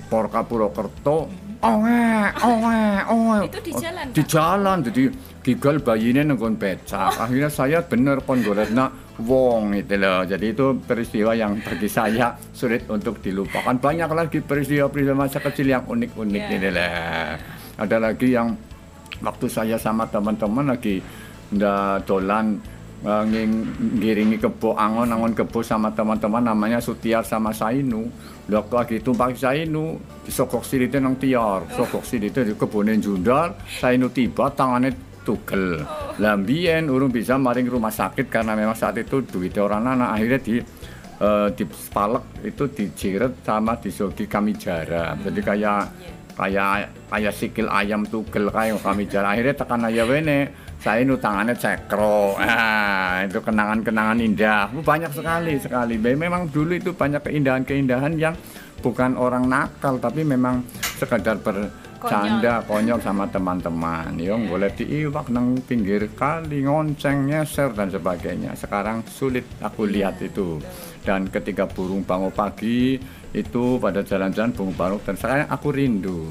Porka 0.08 0.44
Purwokerto 0.44 1.48
owe 1.62 2.02
owe 2.44 2.80
owe 3.10 3.38
Itu 3.44 3.58
di 3.64 3.72
jalan, 3.74 4.04
di 4.14 4.22
jalan 4.24 4.78
jadi 4.84 5.02
gigal 5.42 5.76
bayinya 5.82 6.22
nenggon 6.28 6.60
becak 6.60 7.18
akhirnya 7.18 7.50
saya 7.50 7.82
bener 7.82 8.22
kon 8.22 8.44
golekna 8.44 8.92
wong 9.18 9.74
itu 9.74 9.98
loh. 9.98 10.22
Jadi 10.22 10.54
itu 10.54 10.78
peristiwa 10.78 11.34
yang 11.34 11.58
bagi 11.58 11.90
saya 11.90 12.34
sulit 12.54 12.86
untuk 12.86 13.18
dilupakan. 13.18 13.74
Banyak 13.74 14.10
lagi 14.14 14.38
peristiwa-peristiwa 14.38 15.16
masa 15.16 15.42
kecil 15.42 15.70
yang 15.70 15.84
unik-unik 15.86 16.42
Ya. 16.42 16.54
ini 16.54 16.70
lah 16.70 17.34
ada 17.78 17.96
lagi 17.98 18.34
yang 18.34 18.54
waktu 19.22 19.46
saya 19.50 19.76
sama 19.78 20.06
teman-teman 20.06 20.70
lagi 20.70 21.02
ndak 21.50 22.06
dolan 22.06 22.58
eh, 23.02 23.24
ngiringi 23.98 24.38
kebo 24.38 24.74
angon 24.74 25.10
angon 25.10 25.34
kebo 25.34 25.62
sama 25.62 25.90
teman-teman 25.94 26.42
namanya 26.42 26.78
Sutiar 26.78 27.26
sama 27.26 27.50
Sainu. 27.50 28.06
Lah 28.48 28.64
lagi 28.70 29.02
tumpak 29.02 29.34
Sainu 29.34 29.98
sokok 30.26 30.62
silite 30.62 31.02
nang 31.02 31.18
tiar. 31.18 31.66
Sokok 31.74 32.06
silite 32.06 32.46
di 32.46 32.54
kebone 32.54 32.94
jundal 33.02 33.54
Sainu 33.66 34.10
tiba 34.14 34.46
tangannya 34.54 34.94
tugel 35.26 35.82
lah 36.18 36.34
mbiyen 36.34 36.90
urung 36.90 37.14
bisa 37.14 37.38
maring 37.38 37.70
rumah 37.70 37.94
sakit 37.94 38.26
karena 38.26 38.58
memang 38.58 38.74
saat 38.74 38.98
itu 38.98 39.22
duitnya 39.22 39.62
orang 39.62 39.94
anak 39.94 40.10
akhirnya 40.18 40.40
di 40.42 40.54
eh, 41.22 41.48
di 41.54 41.64
Spalek 41.70 42.24
itu 42.42 42.64
dijiret 42.66 43.32
sama 43.46 43.78
disogi 43.78 44.26
kami 44.26 44.58
jarang 44.58 45.22
jadi 45.22 45.40
kayak 45.40 45.82
kayak 46.38 46.94
kayak 47.10 47.34
sikil 47.34 47.66
ayam 47.70 48.02
tugel 48.06 48.50
kayak 48.50 48.82
kami 48.82 49.06
jalan 49.06 49.30
akhirnya 49.34 49.54
tekan 49.54 49.86
aja 49.86 50.02
wene 50.06 50.40
saya 50.78 51.02
nu 51.02 51.18
tangannya 51.18 51.58
cekro 51.58 52.38
ah 52.38 53.26
itu 53.26 53.42
kenangan-kenangan 53.42 54.18
indah. 54.22 54.70
Oh, 54.70 54.78
banyak 54.78 55.10
sekali 55.10 55.58
sekali. 55.58 55.98
Be- 55.98 56.14
memang 56.14 56.46
dulu 56.54 56.78
itu 56.78 56.94
banyak 56.94 57.18
keindahan-keindahan 57.26 58.14
yang 58.14 58.38
bukan 58.78 59.18
orang 59.18 59.50
nakal 59.50 59.98
tapi 59.98 60.22
memang 60.22 60.62
sekadar 61.02 61.34
bercanda 61.42 61.87
konyol. 61.98 62.98
Sama 63.02 63.26
teman-teman. 63.28 64.14
Yang 64.16 64.40
boleh 64.48 64.70
diiwak 64.72 65.26
nang 65.34 65.58
pinggir 65.66 66.08
kali 66.14 66.64
ngonceng 66.64 67.26
nyeser 67.26 67.74
dan 67.74 67.90
sebagainya. 67.90 68.54
Sekarang 68.54 69.02
sulit 69.04 69.44
aku 69.58 69.84
lihat 69.84 70.22
itu. 70.22 70.62
Dan 71.02 71.26
ketika 71.28 71.66
burung 71.66 72.06
bangun 72.06 72.30
pagi 72.30 72.96
itu 73.34 73.76
pada 73.76 74.00
jalan-jalan 74.06 74.54
burung 74.54 74.76
bangun 74.78 75.00
dan 75.04 75.14
sekarang 75.18 75.48
aku 75.50 75.68
rindu. 75.74 76.30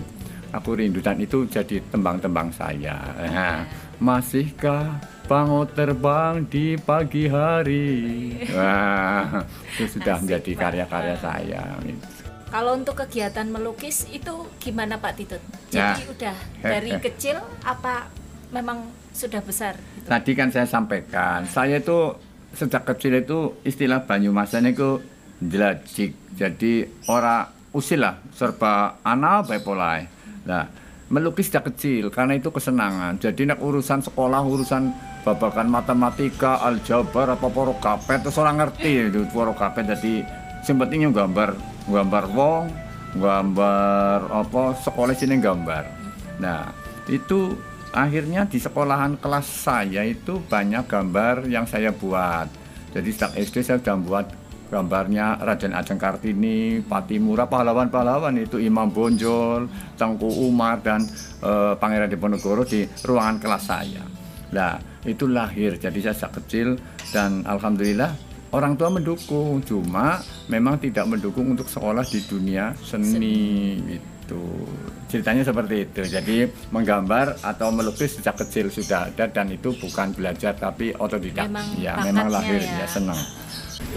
Aku 0.56 0.80
rindu 0.80 1.04
dan 1.04 1.20
itu 1.20 1.44
jadi 1.44 1.84
tembang-tembang 1.92 2.48
saya. 2.56 2.96
Nah, 3.20 3.68
masihkah 4.00 4.96
bangun 5.28 5.68
terbang 5.76 6.48
di 6.48 6.80
pagi 6.80 7.28
hari? 7.28 7.92
Wah 8.56 9.44
itu 9.76 10.00
sudah 10.00 10.24
menjadi 10.24 10.52
karya-karya 10.56 11.16
saya 11.20 11.62
Kalau 12.48 12.80
untuk 12.80 12.96
kegiatan 12.96 13.44
melukis 13.52 14.08
itu 14.08 14.48
gimana 14.64 14.98
Pak 15.04 15.14
Titut? 15.20 15.44
Ya. 15.72 15.94
Jadi 15.94 16.04
udah 16.08 16.36
dari 16.64 16.92
kecil 17.06 17.38
apa 17.68 18.08
memang 18.56 18.88
sudah 19.12 19.44
besar? 19.44 19.76
Gitu? 19.76 20.08
Tadi 20.08 20.32
kan 20.32 20.48
saya 20.54 20.68
sampaikan, 20.70 21.44
saya 21.44 21.84
itu 21.84 22.16
sejak 22.56 22.88
kecil 22.88 23.20
itu 23.20 23.60
istilah 23.68 24.08
Banyumasan 24.08 24.72
itu 24.72 25.04
jelajik. 25.44 26.16
Jadi 26.40 26.88
ora 27.12 27.52
usil 27.76 28.00
lah, 28.00 28.16
serba 28.32 29.04
anak 29.04 29.52
baik 29.52 29.64
polai. 29.68 30.08
Nah, 30.48 30.64
melukis 31.12 31.52
sejak 31.52 31.76
kecil 31.76 32.08
karena 32.08 32.40
itu 32.40 32.48
kesenangan. 32.48 33.20
Jadi 33.20 33.44
nak 33.44 33.60
urusan 33.60 34.00
sekolah, 34.08 34.40
urusan 34.48 34.96
babakan 35.28 35.68
matematika, 35.68 36.64
aljabar, 36.64 37.36
apa 37.36 37.48
poro 37.52 37.76
kapet, 37.84 38.24
terus 38.24 38.40
orang 38.40 38.64
ngerti 38.64 39.12
itu 39.12 39.28
poro 39.36 39.52
kapet. 39.52 39.92
Jadi 39.92 40.24
yang 40.68 41.16
gambar, 41.16 41.56
gambar 41.88 42.26
wong, 42.36 42.64
gambar 43.18 44.20
apa 44.30 44.64
sekolah 44.84 45.16
sini 45.16 45.40
gambar. 45.40 45.84
Nah, 46.44 46.70
itu 47.08 47.56
akhirnya 47.96 48.46
di 48.46 48.60
sekolahan 48.60 49.18
kelas 49.18 49.48
saya 49.48 50.04
itu 50.04 50.44
banyak 50.44 50.86
gambar 50.86 51.48
yang 51.48 51.66
saya 51.66 51.96
buat. 51.96 52.52
Jadi 52.92 53.10
sejak 53.12 53.32
SD 53.40 53.56
saya 53.64 53.78
sudah 53.80 53.98
buat 54.00 54.28
gambarnya 54.68 55.40
Raden 55.40 55.72
Ajeng 55.72 56.00
Kartini, 56.00 56.84
Patimura, 56.84 57.48
pahlawan-pahlawan 57.48 58.36
itu 58.36 58.60
Imam 58.60 58.92
Bonjol, 58.92 59.72
Tengku 59.96 60.28
Umar 60.28 60.84
dan 60.84 61.08
eh, 61.42 61.74
Pangeran 61.80 62.12
Diponegoro 62.12 62.68
di 62.68 62.84
ruangan 63.08 63.40
kelas 63.40 63.64
saya. 63.64 64.04
Nah, 64.52 64.80
itu 65.08 65.28
lahir. 65.28 65.80
Jadi 65.80 66.04
saya 66.04 66.16
sejak 66.16 66.44
kecil 66.44 66.68
dan 67.16 67.48
alhamdulillah 67.48 68.27
orang 68.52 68.80
tua 68.80 68.90
mendukung, 68.92 69.60
cuma 69.64 70.22
memang 70.48 70.80
tidak 70.80 71.06
mendukung 71.08 71.52
untuk 71.52 71.68
sekolah 71.68 72.04
di 72.08 72.20
dunia 72.24 72.76
seni 72.80 73.76
gitu. 73.88 74.44
Ceritanya 75.08 75.48
seperti 75.48 75.88
itu. 75.88 76.02
Jadi 76.04 76.38
menggambar 76.72 77.40
atau 77.40 77.72
melukis 77.72 78.20
sejak 78.20 78.44
kecil 78.44 78.68
sudah 78.68 79.08
ada 79.08 79.32
dan 79.32 79.48
itu 79.52 79.72
bukan 79.76 80.12
belajar 80.12 80.52
tapi 80.56 80.92
otodidak. 80.96 81.48
Memang 81.48 81.68
ya, 81.80 81.96
memang 82.04 82.28
lahir 82.28 82.60
ya. 82.60 82.84
ya, 82.84 82.88
senang. 82.88 83.20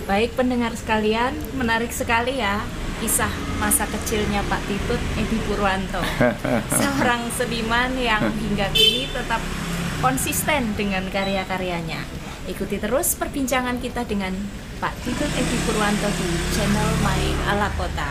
Baik 0.06 0.38
pendengar 0.38 0.70
sekalian, 0.78 1.34
menarik 1.58 1.90
sekali 1.90 2.38
ya 2.38 2.62
kisah 3.00 3.32
masa 3.56 3.88
kecilnya 3.88 4.44
Pak 4.44 4.60
Titut 4.68 5.00
Edi 5.16 5.40
Purwanto. 5.48 6.04
Seorang 6.78 7.32
seniman 7.32 7.96
yang 7.96 8.28
hingga 8.28 8.68
kini 8.76 9.08
tetap 9.08 9.40
konsisten 10.04 10.76
dengan 10.76 11.08
karya-karyanya. 11.08 12.19
Ikuti 12.48 12.80
terus 12.80 13.18
perbincangan 13.20 13.76
kita 13.82 14.08
dengan 14.08 14.32
Pak 14.80 14.96
Titut 15.04 15.28
Edi 15.36 15.56
Purwanto 15.68 16.08
di 16.16 16.28
channel 16.56 16.88
My 17.04 17.22
Ala 17.52 17.68
Kota. 17.76 18.10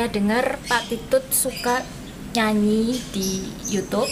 Saya 0.00 0.16
dengar 0.16 0.56
Pak 0.64 0.88
Titut 0.88 1.20
suka 1.28 1.84
nyanyi 2.32 2.96
di 3.12 3.52
YouTube 3.68 4.08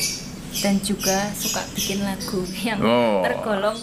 dan 0.61 0.77
juga 0.85 1.33
suka 1.33 1.65
bikin 1.73 2.05
lagu 2.05 2.45
yang 2.61 2.77
Oh. 2.85 3.25
tergolong 3.25 3.81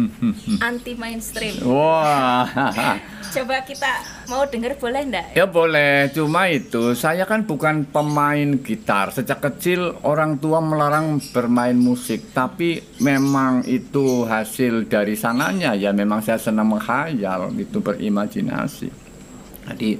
anti 0.64 0.96
mainstream. 0.96 1.60
Wah. 1.68 2.48
Coba 3.36 3.60
kita 3.68 4.00
mau 4.32 4.48
denger 4.48 4.80
boleh 4.80 5.04
enggak? 5.04 5.36
Ya 5.36 5.44
boleh, 5.44 6.08
cuma 6.16 6.48
itu 6.48 6.96
saya 6.96 7.28
kan 7.28 7.44
bukan 7.44 7.84
pemain 7.84 8.56
gitar. 8.56 9.12
Sejak 9.12 9.44
kecil 9.44 9.92
orang 10.08 10.40
tua 10.40 10.64
melarang 10.64 11.20
bermain 11.36 11.76
musik, 11.76 12.32
tapi 12.32 12.80
memang 12.96 13.68
itu 13.68 14.24
hasil 14.24 14.88
dari 14.88 15.20
sananya 15.20 15.76
ya 15.76 15.92
memang 15.92 16.24
saya 16.24 16.40
senang 16.40 16.72
menghayal, 16.72 17.52
itu 17.60 17.76
berimajinasi. 17.76 18.88
Jadi 19.68 19.90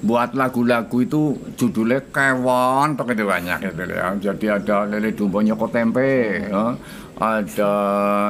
buat 0.00 0.32
lagu-lagu 0.32 0.96
itu 1.04 1.36
judulnya 1.60 2.00
kewan 2.08 2.96
atau 2.96 3.04
gitu 3.04 3.28
banyak 3.28 3.58
gitu 3.60 3.82
ya. 3.92 4.16
Jadi 4.16 4.46
ada 4.48 4.88
lele 4.88 5.12
dumbo 5.12 5.44
nyoko 5.44 5.68
tempe, 5.68 6.40
ya. 6.48 6.72
ada 7.20 7.72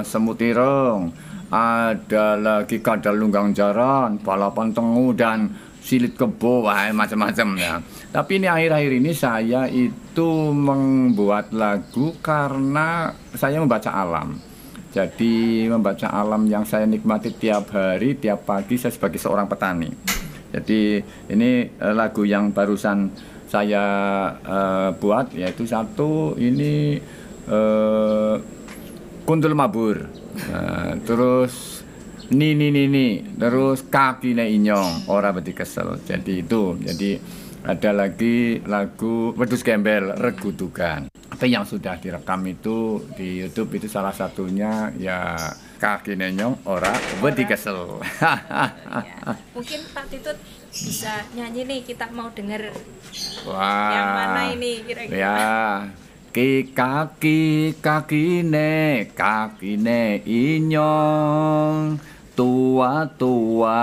semut 0.03 0.43
ireng, 0.43 1.15
ada 1.51 2.35
lagi 2.35 2.83
kadal 2.83 3.15
lunggang 3.19 3.55
jaran, 3.55 4.19
balapan 4.19 4.75
tengu 4.75 5.15
dan 5.15 5.51
silit 5.81 6.19
kebo, 6.19 6.67
macam-macam 6.71 7.49
ya. 7.57 7.75
Tapi 8.11 8.43
ini 8.43 8.47
akhir-akhir 8.51 8.93
ini 8.99 9.13
saya 9.15 9.71
itu 9.71 10.31
membuat 10.51 11.55
lagu 11.55 12.19
karena 12.19 13.15
saya 13.35 13.63
membaca 13.63 13.91
alam. 13.95 14.35
Jadi 14.91 15.71
membaca 15.71 16.11
alam 16.11 16.51
yang 16.51 16.67
saya 16.67 16.83
nikmati 16.83 17.31
tiap 17.39 17.71
hari, 17.71 18.19
tiap 18.19 18.43
pagi 18.43 18.75
saya 18.75 18.91
sebagai 18.91 19.23
seorang 19.23 19.47
petani. 19.47 20.20
Jadi 20.51 20.99
ini 21.31 21.51
eh, 21.67 21.95
lagu 21.95 22.27
yang 22.27 22.51
barusan 22.51 23.11
saya 23.51 23.85
eh, 24.43 24.91
buat 24.99 25.35
yaitu 25.35 25.67
satu 25.67 26.35
ini 26.39 26.99
eh, 27.47 28.35
Kuntul 29.27 29.55
Mabur. 29.55 30.11
Nah, 30.51 30.99
terus 31.07 31.83
Nini 32.31 32.71
Nini, 32.71 33.23
terus 33.35 33.83
kaki 33.83 34.39
inyong, 34.39 35.11
ora 35.11 35.35
beti 35.35 35.51
kesel. 35.51 35.99
Jadi 36.03 36.47
itu. 36.47 36.79
Jadi 36.79 37.19
ada 37.67 37.91
lagi 37.93 38.63
lagu 38.65 39.35
Wedus 39.35 39.67
Gembel 39.67 40.15
Regu 40.15 40.55
Tugan. 40.55 41.11
Apa 41.11 41.45
yang 41.45 41.67
sudah 41.67 41.99
direkam 41.99 42.47
itu 42.47 43.03
di 43.19 43.45
YouTube 43.45 43.77
itu 43.77 43.91
salah 43.91 44.15
satunya 44.15 44.95
ya 44.97 45.37
kaki 45.81 46.13
nenyong 46.13 46.69
ora 46.69 46.93
wedi 47.25 47.49
kesel. 47.49 48.05
Ya. 48.21 48.37
Mungkin 49.57 49.81
Pak 49.97 50.13
Titut 50.13 50.37
bisa 50.69 51.25
nyanyi 51.33 51.65
nih 51.65 51.81
kita 51.89 52.13
mau 52.13 52.29
denger 52.31 52.69
Wah. 53.49 53.91
yang 53.91 54.11
mana 54.13 54.43
ini 54.53 54.85
kira-kira 54.85 55.17
Ya. 55.17 55.41
Ki 56.31 56.71
kaki 56.71 57.75
kakine 57.83 59.09
kakine 59.17 60.23
inyong 60.23 61.99
tua 62.39 63.03
tua 63.19 63.83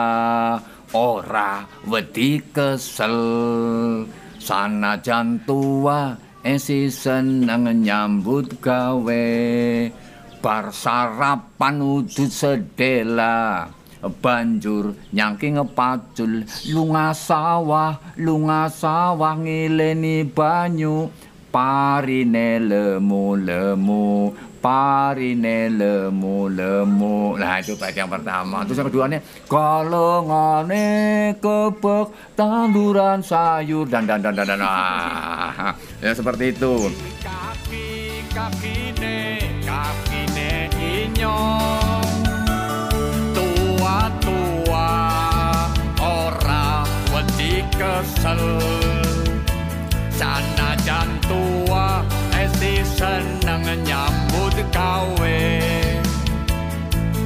ora 0.96 1.68
wedi 1.84 2.40
kesel 2.56 3.20
sanajan 4.40 5.44
tua 5.44 6.16
esi 6.48 6.88
seneng 6.88 7.68
nyambut 7.84 8.64
gawe 8.64 9.28
bar 10.42 10.70
sarapan 10.74 11.82
udut 11.82 12.32
sedela. 12.32 13.70
Banjur 13.98 14.94
nyangking 15.10 15.58
ngepacul 15.58 16.46
lunga 16.70 17.12
sawah 17.18 17.98
lunga 18.16 18.70
sawah 18.70 19.36
ngileni 19.36 20.22
banyu. 20.24 21.10
Parine 21.48 22.62
lemu 22.62 23.26
lemu 23.40 24.30
parine 24.62 25.72
lemu 25.72 26.38
lemu 26.52 27.40
nah 27.40 27.58
itu 27.58 27.74
bait 27.80 27.96
yang 27.96 28.12
pertama. 28.12 28.68
Terus 28.68 28.78
yang 28.84 28.88
keduanya 28.92 29.20
kalengane 29.48 30.88
kebek 31.40 32.08
tanduran 32.36 33.24
sayur 33.24 33.88
dan 33.88 34.04
dan 34.06 34.20
dan 34.22 34.36
dan, 34.36 34.46
dan. 34.46 34.62
Ah, 34.62 35.74
ya 36.04 36.12
seperti 36.12 36.52
itu 36.54 36.92
kakine 38.38 39.42
kakine 39.66 40.70
inyong 40.78 42.14
tua 43.34 44.14
tua 44.22 44.94
ora 45.98 46.86
wedi 47.10 47.66
kesel. 47.74 48.62
Sanajan 50.14 51.18
tua 51.26 52.06
esi 52.38 52.86
seneng 52.86 53.66
nyambut 53.82 54.54
gawe 54.70 55.42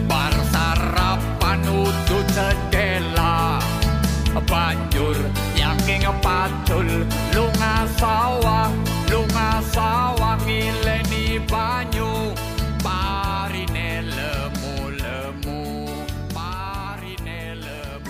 bar 0.07 0.35
sarapan 0.47 1.59
udut 1.67 2.27
sedela 2.31 3.59
banjur 4.47 5.19
yaking 5.59 6.07
patul. 6.23 6.87
Lunga 7.35 7.83
sawah 7.99 8.71
lunga 9.11 9.59
sawah 9.75 10.20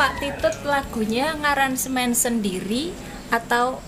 Pak 0.02 0.18
Titut 0.18 0.66
lagunya 0.66 1.38
ngaransemen 1.38 2.18
sendiri 2.18 2.90
atau 3.30 3.86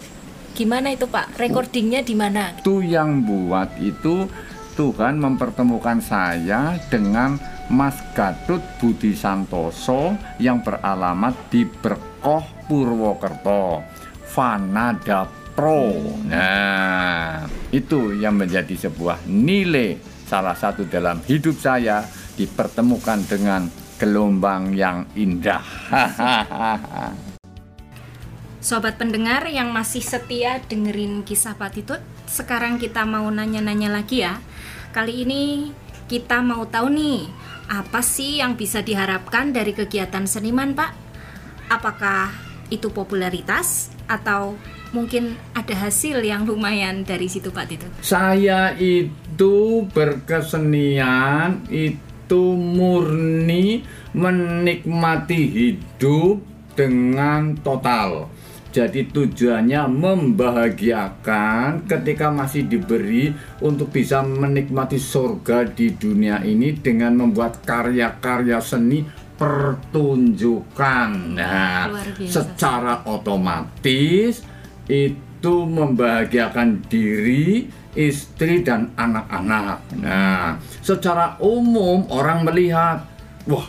gimana 0.53 0.93
itu 0.93 1.10
Pak? 1.10 1.41
Recordingnya 1.41 2.05
di 2.05 2.13
mana? 2.13 2.53
Itu 2.62 2.86
yang 2.86 3.25
buat 3.25 3.74
itu 3.82 4.29
Tuhan 4.77 5.17
mempertemukan 5.17 6.05
saya 6.05 6.77
dengan 6.93 7.41
Mas 7.74 7.98
Gatut 8.13 8.62
Budi 8.77 9.17
Santoso 9.17 10.13
yang 10.38 10.62
beralamat 10.62 11.34
di 11.50 11.65
Berkoh 11.65 12.46
Purwokerto 12.70 13.82
Vanada 14.38 15.25
Pro 15.58 15.98
nah 16.29 17.41
itu 17.74 18.13
yang 18.22 18.38
menjadi 18.38 18.86
sebuah 18.86 19.25
nilai 19.25 19.98
salah 20.29 20.53
satu 20.53 20.86
dalam 20.86 21.25
hidup 21.25 21.58
saya 21.58 22.05
dipertemukan 22.38 23.17
dengan 23.25 23.65
gelombang 24.01 24.73
yang 24.73 25.05
indah 25.13 25.63
Sobat 28.63 28.95
pendengar 28.95 29.43
yang 29.51 29.75
masih 29.75 30.00
setia 30.00 30.63
dengerin 30.71 31.27
kisah 31.27 31.59
Pak 31.59 31.75
Titut, 31.75 32.00
sekarang 32.31 32.79
kita 32.79 33.03
mau 33.03 33.27
nanya-nanya 33.27 33.91
lagi 33.91 34.23
ya. 34.23 34.39
Kali 34.95 35.27
ini 35.27 35.67
kita 36.07 36.39
mau 36.39 36.63
tahu 36.63 36.88
nih, 36.95 37.27
apa 37.67 38.00
sih 38.00 38.39
yang 38.39 38.55
bisa 38.55 38.79
diharapkan 38.79 39.51
dari 39.51 39.75
kegiatan 39.75 40.23
seniman 40.23 40.71
Pak? 40.79 40.95
Apakah 41.67 42.31
itu 42.71 42.88
popularitas 42.88 43.91
atau 44.07 44.55
mungkin 44.95 45.35
ada 45.51 45.75
hasil 45.75 46.23
yang 46.23 46.47
lumayan 46.47 47.03
dari 47.03 47.27
situ 47.27 47.51
Pak 47.51 47.67
Titut? 47.67 47.91
Saya 48.00 48.71
itu 48.79 49.83
berkesenian 49.91 51.67
itu 51.67 52.12
murni 52.58 53.86
menikmati 54.13 55.41
hidup 55.50 56.41
dengan 56.74 57.54
total. 57.62 58.30
Jadi 58.74 59.06
tujuannya 59.06 59.86
membahagiakan 59.86 61.86
ketika 61.86 62.34
masih 62.34 62.65
diberi 62.65 63.30
untuk 63.62 63.93
bisa 63.93 64.26
menikmati 64.26 64.98
surga 64.98 65.69
di 65.69 65.93
dunia 65.93 66.41
ini 66.41 66.74
dengan 66.74 67.22
membuat 67.22 67.62
karya-karya 67.62 68.58
seni 68.58 69.06
pertunjukan. 69.38 71.38
Nah, 71.38 71.93
secara 72.26 73.06
otomatis 73.06 74.41
itu 74.89 75.56
membahagiakan 75.69 76.82
diri, 76.89 77.69
istri 77.93 78.65
dan 78.65 78.89
anak-anak. 78.97 79.77
Nah, 80.01 80.58
secara 80.82 81.38
umum 81.41 82.06
orang 82.10 82.45
melihat, 82.45 83.06
wah, 83.45 83.67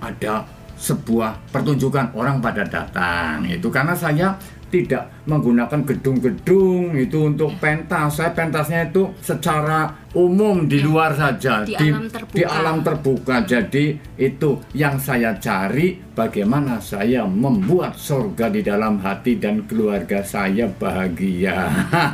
ada 0.00 0.44
sebuah 0.78 1.50
pertunjukan 1.50 2.14
orang 2.14 2.38
pada 2.38 2.62
datang. 2.64 3.44
Itu 3.44 3.68
karena 3.68 3.92
saya 3.92 4.38
tidak 4.68 5.24
menggunakan 5.24 5.84
gedung-gedung 5.84 6.96
itu 6.96 7.18
untuk 7.28 7.56
pentas. 7.60 8.20
Saya 8.20 8.32
pentasnya 8.32 8.88
itu 8.88 9.08
secara 9.20 9.88
umum 10.16 10.68
di 10.68 10.80
luar 10.80 11.12
saja 11.16 11.64
di 11.64 11.74
alam 11.88 12.08
terbuka. 12.08 12.36
di 12.36 12.42
alam 12.44 12.76
terbuka. 12.84 13.36
Jadi 13.44 13.84
itu 14.16 14.50
yang 14.76 14.96
saya 15.00 15.36
cari 15.36 15.96
bagaimana 16.12 16.80
saya 16.80 17.24
membuat 17.24 17.96
surga 17.96 18.52
di 18.52 18.60
dalam 18.64 19.00
hati 19.00 19.36
dan 19.40 19.64
keluarga 19.64 20.20
saya 20.20 20.68
bahagia. 20.68 21.68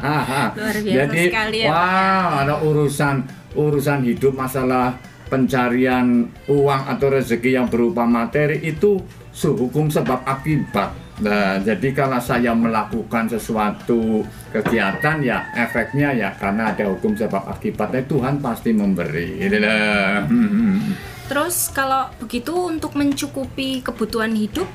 Luar 0.58 0.76
biasa 0.78 0.98
Jadi 0.98 1.22
sekali 1.30 1.58
ya, 1.62 1.68
Pak, 1.70 1.74
wah 1.74 2.26
ada 2.42 2.54
urusan 2.62 3.16
urusan 3.54 4.02
hidup 4.02 4.34
masalah 4.34 4.98
pencarian 5.30 6.30
uang 6.46 6.82
atau 6.90 7.06
rezeki 7.10 7.58
yang 7.58 7.66
berupa 7.70 8.06
materi 8.06 8.60
itu 8.62 9.02
sehukum 9.34 9.90
sebab 9.90 10.22
akibat. 10.22 11.03
Nah, 11.14 11.62
jadi 11.62 11.94
kalau 11.94 12.18
saya 12.18 12.50
melakukan 12.58 13.30
sesuatu 13.30 14.26
kegiatan 14.50 15.22
ya 15.22 15.46
efeknya 15.54 16.10
ya 16.10 16.34
karena 16.34 16.74
ada 16.74 16.90
hukum 16.90 17.14
sebab 17.14 17.46
akibatnya 17.46 18.02
Tuhan 18.02 18.42
pasti 18.42 18.74
memberi. 18.74 19.38
Gitu. 19.38 19.62
Terus 21.30 21.70
kalau 21.70 22.10
begitu 22.18 22.50
untuk 22.66 22.98
mencukupi 22.98 23.86
kebutuhan 23.86 24.34
hidup, 24.34 24.66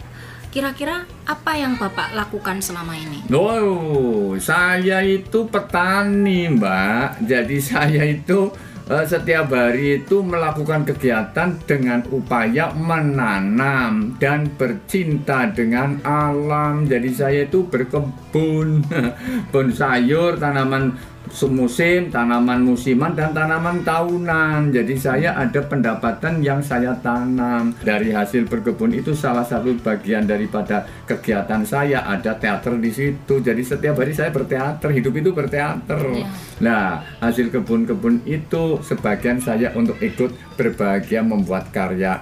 kira-kira 0.49 1.03
apa 1.27 1.59
yang 1.59 1.75
Bapak 1.75 2.15
lakukan 2.15 2.63
selama 2.63 2.95
ini? 2.95 3.19
Oh, 3.29 4.33
saya 4.39 5.03
itu 5.03 5.45
petani, 5.45 6.49
Mbak. 6.55 7.27
Jadi 7.27 7.57
saya 7.59 8.07
itu 8.07 8.49
setiap 8.89 9.53
hari 9.53 10.01
itu 10.01 10.25
melakukan 10.25 10.81
kegiatan 10.81 11.53
dengan 11.69 12.01
upaya 12.09 12.73
menanam 12.73 14.17
dan 14.17 14.49
bercinta 14.57 15.45
dengan 15.53 16.01
alam. 16.01 16.89
Jadi 16.89 17.09
saya 17.13 17.45
itu 17.45 17.69
berkebun, 17.69 18.81
kebun 19.53 19.69
sayur, 19.69 20.41
tanaman 20.41 20.97
semusim, 21.31 22.09
tanaman 22.11 22.65
musiman 22.65 23.13
dan 23.15 23.31
tanaman 23.31 23.81
tahunan. 23.85 24.73
Jadi 24.73 24.95
saya 24.99 25.37
ada 25.37 25.61
pendapatan 25.63 26.41
yang 26.43 26.59
saya 26.59 26.97
tanam 26.99 27.73
dari 27.81 28.11
hasil 28.11 28.49
berkebun 28.49 28.93
itu 28.93 29.15
salah 29.15 29.45
satu 29.45 29.77
bagian 29.79 30.25
daripada 30.25 30.85
kegiatan 31.05 31.63
saya 31.63 32.05
ada 32.05 32.35
teater 32.35 32.77
di 32.77 32.91
situ. 32.91 33.39
Jadi 33.39 33.61
setiap 33.63 33.97
hari 34.01 34.13
saya 34.13 34.33
berteater, 34.33 34.89
hidup 34.91 35.13
itu 35.15 35.29
berteater. 35.31 36.01
Ya. 36.13 36.27
Nah, 36.59 36.85
hasil 37.23 37.53
kebun-kebun 37.53 38.25
itu 38.27 38.81
sebagian 38.83 39.39
saya 39.39 39.71
untuk 39.73 39.97
ikut 40.03 40.35
berbahagia 40.59 41.23
membuat 41.23 41.71
karya 41.71 42.19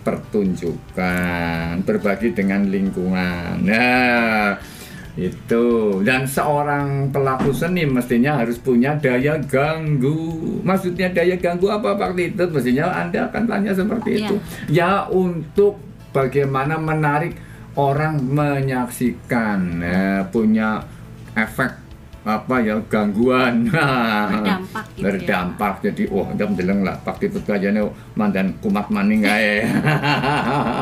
pertunjukan, 0.00 1.84
berbagi 1.84 2.32
dengan 2.32 2.64
lingkungan. 2.72 3.60
Nah, 3.60 4.56
itu 5.18 5.98
dan 6.06 6.22
seorang 6.22 7.10
pelaku 7.10 7.50
seni 7.50 7.82
mestinya 7.82 8.38
harus 8.38 8.58
punya 8.62 8.94
daya 8.94 9.38
ganggu. 9.42 10.62
Maksudnya 10.62 11.10
daya 11.10 11.34
ganggu 11.34 11.66
apa 11.66 11.98
Pak 11.98 12.14
Tito? 12.14 12.46
Mestinya 12.50 12.94
Anda 12.94 13.26
akan 13.26 13.44
tanya 13.50 13.72
seperti 13.74 14.22
itu. 14.22 14.34
Ya 14.70 15.06
untuk 15.10 15.82
bagaimana 16.14 16.78
menarik 16.78 17.34
orang 17.74 18.22
menyaksikan, 18.22 19.82
Nah, 19.82 20.26
punya 20.30 20.82
efek 21.34 21.80
apa 22.20 22.60
ya 22.60 22.76
gangguan 22.92 23.64
Berdampak 23.72 24.84
gitu 24.92 25.00
ya. 25.00 25.04
berdampak 25.08 25.74
jadi 25.80 26.02
oh 26.12 26.28
udah 26.28 26.46
mendeleng 26.52 26.80
lah 26.84 26.96
Pak 27.00 27.16
Tito 27.16 27.40
kayaknya 27.40 27.88
mandan 28.12 28.52
kumat 28.60 28.92
maning 28.92 29.24
kae 29.24 29.64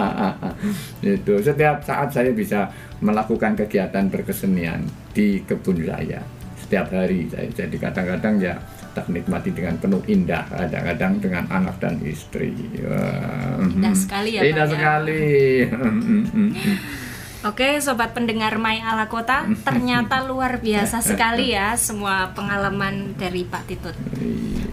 itu 1.14 1.34
setiap 1.38 1.78
saat 1.86 2.10
saya 2.10 2.34
bisa 2.34 2.66
melakukan 2.98 3.54
kegiatan 3.54 4.10
berkesenian 4.10 4.82
di 5.14 5.42
kebun 5.46 5.82
raya 5.86 6.22
setiap 6.58 6.92
hari 6.92 7.30
saya 7.32 7.48
jadi 7.48 7.76
kadang-kadang 7.80 8.34
ya 8.42 8.54
tak 8.92 9.08
nikmati 9.08 9.54
dengan 9.54 9.78
penuh 9.78 10.02
indah 10.10 10.44
kadang-kadang 10.50 11.22
dengan 11.22 11.44
anak 11.48 11.78
dan 11.78 11.96
istri 12.02 12.50
Wah, 12.82 13.62
Indah 13.62 13.94
sekali 13.94 14.30
ya, 14.36 14.42
indah 14.42 14.66
Pak, 14.66 14.68
ya. 14.68 14.74
sekali 14.74 15.24
Oke, 17.46 17.78
sobat 17.78 18.18
pendengar 18.18 18.58
Mai 18.58 18.82
Ala 18.82 19.06
Kota, 19.06 19.46
ternyata 19.62 20.26
luar 20.26 20.58
biasa 20.58 20.98
sekali 20.98 21.54
ya 21.54 21.72
semua 21.78 22.34
pengalaman 22.34 23.14
dari 23.14 23.46
Pak 23.46 23.62
Titut. 23.70 23.94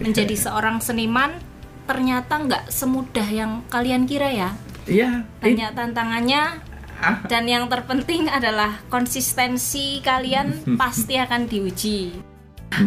Menjadi 0.02 0.34
seorang 0.34 0.82
seniman 0.82 1.38
ternyata 1.86 2.42
nggak 2.42 2.66
semudah 2.66 3.28
yang 3.30 3.62
kalian 3.70 4.10
kira 4.10 4.34
ya. 4.34 4.50
iya 4.90 5.22
Banyak 5.38 5.78
tantangannya. 5.78 6.65
dan 7.30 7.44
yang 7.44 7.66
terpenting 7.66 8.26
adalah 8.26 8.80
konsistensi 8.88 10.00
kalian 10.00 10.64
pasti 10.80 11.16
akan 11.16 11.46
diuji. 11.46 12.00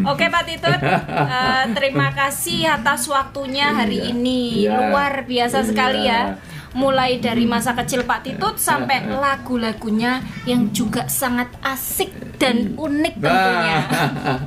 Oke 0.05 0.27
Pak 0.27 0.43
Titut, 0.45 0.81
eh, 1.33 1.65
terima 1.73 2.11
kasih 2.11 2.67
atas 2.69 3.07
waktunya 3.07 3.71
hari 3.71 4.03
Iya. 4.03 4.11
ini 4.11 4.41
Iya. 4.67 4.75
luar 4.75 5.13
biasa 5.23 5.63
sekali 5.63 6.05
Iya. 6.05 6.37
ya. 6.37 6.57
Mulai 6.69 7.17
dari 7.17 7.49
masa 7.49 7.73
kecil 7.73 8.05
Pak 8.05 8.21
Titut 8.21 8.61
sampai 8.61 9.09
lagu-lagunya 9.09 10.21
yang 10.45 10.69
juga 10.69 11.09
sangat 11.09 11.49
asik 11.65 12.13
dan 12.39 12.73
unik 12.73 13.13
tentunya. 13.19 13.77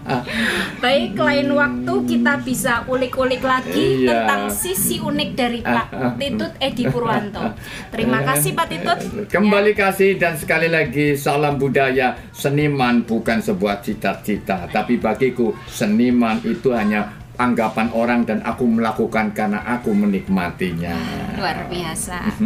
Baik, 0.83 1.15
lain 1.15 1.49
waktu 1.53 1.95
kita 2.09 2.33
bisa 2.43 2.83
ulik-ulik 2.89 3.45
lagi 3.45 4.03
Iya. 4.03 4.25
tentang 4.25 4.43
sisi 4.49 4.99
unik 4.99 5.31
dari 5.37 5.61
Pak 5.61 5.87
Titut 6.19 6.53
Edi 6.59 6.89
Purwanto. 6.89 7.53
Terima 7.93 8.25
kasih 8.25 8.57
Pak 8.57 8.67
Titut. 8.67 8.99
Kembali 9.29 9.77
kasih 9.77 10.17
dan 10.17 10.35
sekali 10.35 10.73
lagi 10.73 11.15
salam 11.15 11.61
budaya 11.61 12.17
seniman 12.33 13.05
bukan 13.05 13.39
sebuah 13.39 13.85
cita-cita 13.85 14.67
tapi 14.67 14.97
bagiku 14.97 15.53
seniman 15.69 16.41
itu 16.43 16.73
hanya 16.73 17.22
anggapan 17.43 17.91
orang 17.91 18.23
dan 18.23 18.39
aku 18.47 18.63
melakukan 18.71 19.35
karena 19.35 19.67
aku 19.67 19.91
menikmatinya. 19.91 20.95
Luar 21.35 21.67
biasa. 21.67 22.39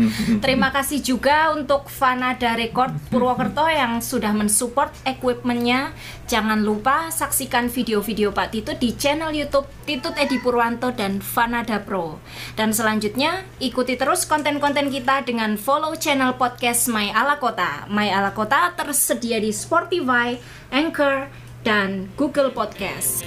Terima 0.44 0.72
kasih 0.72 1.04
juga 1.04 1.52
untuk 1.52 1.92
Vanada 1.92 2.56
Record 2.56 2.96
Purwokerto 3.12 3.68
yang 3.68 4.00
sudah 4.00 4.32
mensupport 4.32 4.88
equipmentnya. 5.04 5.92
Jangan 6.24 6.64
lupa 6.64 7.12
saksikan 7.12 7.68
video-video 7.68 8.32
Pak 8.32 8.56
Titut 8.56 8.80
di 8.80 8.96
channel 8.96 9.36
YouTube 9.36 9.68
Titut 9.84 10.16
Edi 10.16 10.40
Purwanto 10.40 10.90
dan 10.96 11.20
Vanada 11.20 11.76
Pro. 11.84 12.18
Dan 12.56 12.72
selanjutnya 12.72 13.44
ikuti 13.60 14.00
terus 14.00 14.24
konten-konten 14.24 14.88
kita 14.88 15.22
dengan 15.28 15.60
follow 15.60 15.92
channel 15.94 16.34
podcast 16.40 16.88
My 16.88 17.12
Ala 17.12 17.36
Kota. 17.36 17.84
My 17.92 18.08
Ala 18.08 18.32
Kota 18.32 18.72
tersedia 18.72 19.38
di 19.38 19.52
Spotify, 19.52 20.40
Anchor, 20.72 21.28
dan 21.66 22.10
Google 22.14 22.54
Podcast. 22.54 23.26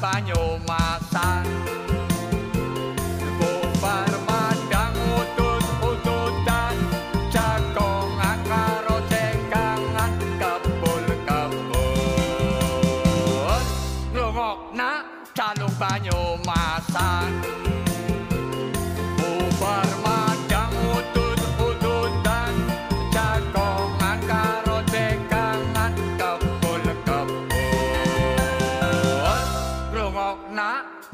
baino 0.00 0.58
mazan 0.68 1.67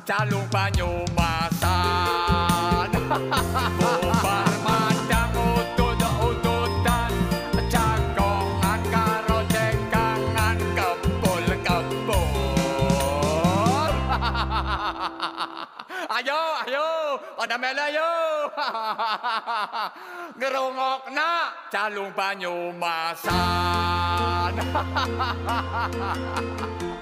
calung 0.04 0.44
Banyumasan 0.52 1.64
Bubar 3.80 4.52
madang 4.60 5.32
utut 5.32 5.96
ututan. 6.04 7.08
Jagongan 7.72 8.80
karo 8.92 9.40
cekangan 9.48 10.60
kebul 10.76 11.48
kebul 11.64 12.20
Ayo, 16.14 16.38
ayo, 16.68 17.16
ada 17.40 17.56
mele 17.58 17.82
ayo. 17.90 18.06
Ngerungokna 20.38 21.48
calung 21.72 22.12
Banyumasan 22.12 23.32
Hahaha 24.68 26.12